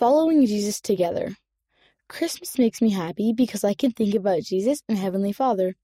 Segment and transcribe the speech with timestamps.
[0.00, 1.36] Following Jesus together.
[2.08, 5.74] Christmas makes me happy because I can think about Jesus and Heavenly Father.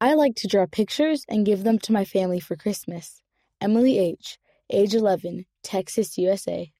[0.00, 3.20] I like to draw pictures and give them to my family for Christmas.
[3.60, 4.38] Emily H.,
[4.70, 6.70] age 11, Texas, USA.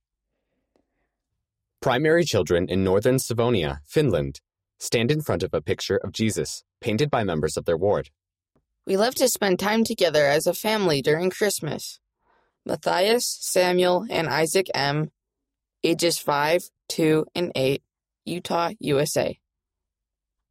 [1.80, 4.40] Primary children in northern Savonia, Finland,
[4.78, 8.10] stand in front of a picture of Jesus, painted by members of their ward.
[8.86, 11.98] We love to spend time together as a family during Christmas.
[12.64, 15.10] Matthias, Samuel, and Isaac M.,
[15.82, 17.82] ages 5, 2, and 8,
[18.24, 19.38] Utah, USA.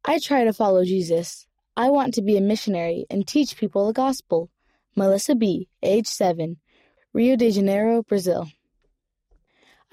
[0.04, 1.46] I try to follow Jesus.
[1.76, 4.50] I want to be a missionary and teach people the gospel.
[4.96, 6.56] Melissa B., age 7,
[7.12, 8.50] Rio de Janeiro, Brazil.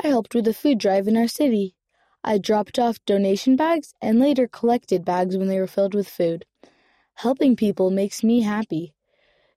[0.04, 1.76] I helped with a food drive in our city.
[2.24, 6.46] I dropped off donation bags and later collected bags when they were filled with food.
[7.16, 8.94] Helping people makes me happy.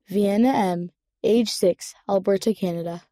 [0.08, 0.90] Vienna M.,
[1.22, 3.02] age 6, Alberta, Canada.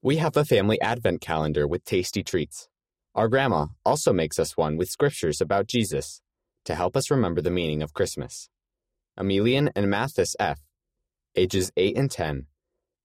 [0.00, 2.68] We have a family advent calendar with tasty treats.
[3.16, 6.22] Our grandma also makes us one with scriptures about Jesus
[6.66, 8.48] to help us remember the meaning of Christmas.
[9.16, 10.60] Emilian and Mathis F.,
[11.34, 12.46] ages 8 and 10,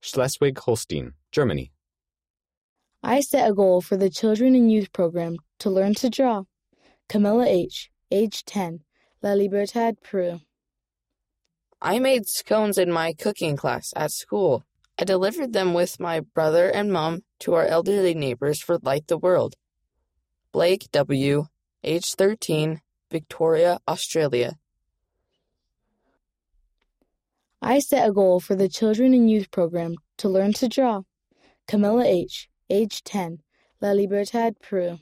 [0.00, 1.72] Schleswig Holstein, Germany.
[3.02, 6.44] I set a goal for the Children and Youth Program to learn to draw.
[7.08, 8.84] Camilla H., age 10,
[9.20, 10.40] La Libertad, Peru.
[11.82, 14.64] I made scones in my cooking class at school.
[14.96, 19.18] I delivered them with my brother and mom to our elderly neighbors for Light the
[19.18, 19.56] World.
[20.52, 21.46] Blake W.,
[21.82, 24.56] age 13, Victoria, Australia.
[27.60, 31.02] I set a goal for the Children and Youth Program to learn to draw.
[31.66, 33.40] Camilla H., age 10,
[33.80, 34.98] La Libertad, Peru.